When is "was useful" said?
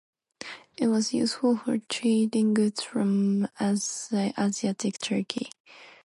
0.87-1.57